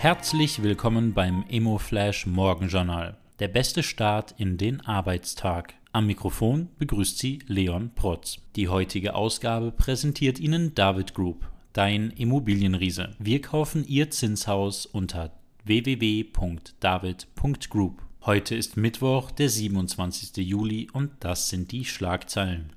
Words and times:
Herzlich 0.00 0.62
willkommen 0.62 1.12
beim 1.12 1.44
EmoFlash 1.50 2.24
Morgenjournal. 2.24 3.18
Der 3.38 3.48
beste 3.48 3.82
Start 3.82 4.34
in 4.38 4.56
den 4.56 4.80
Arbeitstag. 4.80 5.74
Am 5.92 6.06
Mikrofon 6.06 6.70
begrüßt 6.78 7.18
Sie 7.18 7.40
Leon 7.48 7.90
Protz. 7.94 8.38
Die 8.56 8.68
heutige 8.68 9.14
Ausgabe 9.14 9.72
präsentiert 9.72 10.38
Ihnen 10.38 10.74
David 10.74 11.12
Group, 11.12 11.46
dein 11.74 12.12
Immobilienriese. 12.12 13.14
Wir 13.18 13.42
kaufen 13.42 13.86
Ihr 13.86 14.10
Zinshaus 14.10 14.86
unter 14.86 15.32
www.david.group. 15.64 18.02
Heute 18.24 18.54
ist 18.54 18.78
Mittwoch, 18.78 19.30
der 19.30 19.50
27. 19.50 20.38
Juli 20.38 20.88
und 20.90 21.10
das 21.20 21.50
sind 21.50 21.72
die 21.72 21.84
Schlagzeilen. 21.84 22.72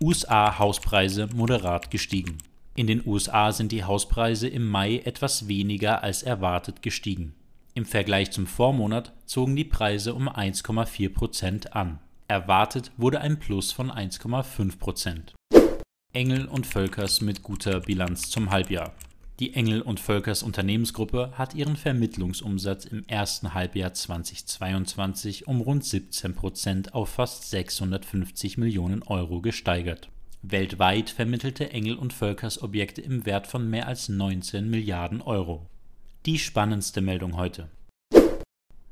USA 0.00 0.58
Hauspreise 0.58 1.28
moderat 1.34 1.90
gestiegen. 1.90 2.38
In 2.74 2.86
den 2.86 3.06
USA 3.06 3.52
sind 3.52 3.70
die 3.70 3.84
Hauspreise 3.84 4.48
im 4.48 4.66
Mai 4.66 5.02
etwas 5.04 5.46
weniger 5.46 6.02
als 6.02 6.22
erwartet 6.22 6.80
gestiegen. 6.80 7.34
Im 7.74 7.84
Vergleich 7.84 8.30
zum 8.30 8.46
Vormonat 8.46 9.12
zogen 9.26 9.56
die 9.56 9.64
Preise 9.64 10.14
um 10.14 10.26
1,4 10.26 11.12
Prozent 11.12 11.76
an. 11.76 11.98
Erwartet 12.28 12.90
wurde 12.96 13.20
ein 13.20 13.38
Plus 13.38 13.72
von 13.72 13.90
1,5 13.90 14.78
Prozent. 14.78 15.34
Engel 16.14 16.46
und 16.46 16.66
Völkers 16.66 17.20
mit 17.20 17.42
guter 17.42 17.80
Bilanz 17.80 18.30
zum 18.30 18.50
Halbjahr. 18.50 18.92
Die 19.38 19.52
Engel 19.52 19.82
und 19.82 20.00
Völkers 20.00 20.42
Unternehmensgruppe 20.42 21.32
hat 21.36 21.54
ihren 21.54 21.76
Vermittlungsumsatz 21.76 22.86
im 22.86 23.06
ersten 23.06 23.52
Halbjahr 23.52 23.92
2022 23.92 25.46
um 25.46 25.60
rund 25.60 25.84
17 25.84 26.34
Prozent 26.34 26.94
auf 26.94 27.10
fast 27.10 27.50
650 27.50 28.56
Millionen 28.56 29.02
Euro 29.02 29.42
gesteigert. 29.42 30.08
Weltweit 30.42 31.10
vermittelte 31.10 31.70
Engel 31.70 31.94
und 31.94 32.12
Völkers 32.12 32.60
Objekte 32.62 33.00
im 33.00 33.24
Wert 33.26 33.46
von 33.46 33.70
mehr 33.70 33.86
als 33.86 34.08
19 34.08 34.68
Milliarden 34.68 35.22
Euro. 35.22 35.66
Die 36.26 36.38
spannendste 36.38 37.00
Meldung 37.00 37.36
heute. 37.36 37.68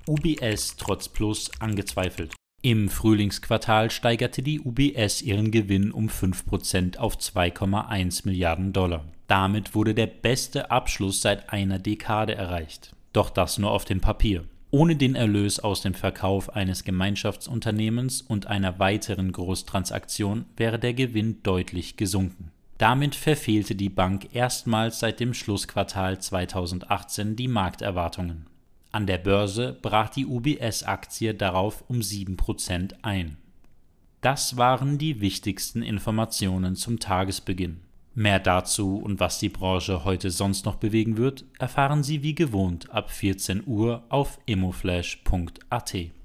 UBS 0.06 0.76
trotz 0.76 1.08
Plus 1.08 1.50
angezweifelt. 1.58 2.34
Im 2.62 2.88
Frühlingsquartal 2.88 3.90
steigerte 3.90 4.42
die 4.42 4.60
UBS 4.60 5.22
ihren 5.22 5.50
Gewinn 5.50 5.90
um 5.90 6.08
5% 6.08 6.98
auf 6.98 7.16
2,1 7.16 8.26
Milliarden 8.26 8.72
Dollar. 8.72 9.04
Damit 9.26 9.74
wurde 9.74 9.94
der 9.94 10.06
beste 10.06 10.70
Abschluss 10.70 11.20
seit 11.20 11.52
einer 11.52 11.78
Dekade 11.80 12.34
erreicht. 12.34 12.94
Doch 13.12 13.30
das 13.30 13.58
nur 13.58 13.72
auf 13.72 13.84
dem 13.84 14.00
Papier. 14.00 14.44
Ohne 14.72 14.94
den 14.94 15.16
Erlös 15.16 15.58
aus 15.58 15.82
dem 15.82 15.94
Verkauf 15.94 16.54
eines 16.54 16.84
Gemeinschaftsunternehmens 16.84 18.22
und 18.22 18.46
einer 18.46 18.78
weiteren 18.78 19.32
Großtransaktion 19.32 20.44
wäre 20.56 20.78
der 20.78 20.94
Gewinn 20.94 21.42
deutlich 21.42 21.96
gesunken. 21.96 22.52
Damit 22.78 23.16
verfehlte 23.16 23.74
die 23.74 23.88
Bank 23.88 24.28
erstmals 24.32 25.00
seit 25.00 25.18
dem 25.18 25.34
Schlussquartal 25.34 26.20
2018 26.20 27.34
die 27.34 27.48
Markterwartungen. 27.48 28.46
An 28.92 29.06
der 29.06 29.18
Börse 29.18 29.76
brach 29.82 30.08
die 30.08 30.26
UBS-Aktie 30.26 31.34
darauf 31.34 31.84
um 31.88 31.98
7% 31.98 32.94
ein. 33.02 33.36
Das 34.20 34.56
waren 34.56 34.98
die 34.98 35.20
wichtigsten 35.20 35.82
Informationen 35.82 36.76
zum 36.76 37.00
Tagesbeginn. 37.00 37.80
Mehr 38.14 38.40
dazu 38.40 38.98
und 38.98 39.20
was 39.20 39.38
die 39.38 39.48
Branche 39.48 40.04
heute 40.04 40.30
sonst 40.30 40.64
noch 40.64 40.76
bewegen 40.76 41.16
wird, 41.16 41.44
erfahren 41.58 42.02
Sie 42.02 42.22
wie 42.22 42.34
gewohnt 42.34 42.90
ab 42.90 43.10
14 43.10 43.62
Uhr 43.66 44.02
auf 44.08 44.38
emoflash.at. 44.46 46.10